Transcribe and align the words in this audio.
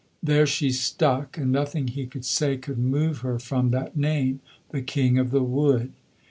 There 0.23 0.47
she 0.47 0.71
stuck, 0.71 1.37
and 1.37 1.51
nothing 1.51 1.87
he 1.89 2.07
could 2.07 2.25
say 2.25 2.57
could 2.57 2.79
move 2.79 3.19
her 3.19 3.37
from 3.37 3.69
that 3.69 3.95
name, 3.95 4.39
The 4.69 4.81
King 4.81 5.19
of 5.19 5.29
the 5.29 5.43
Wood. 5.43 5.93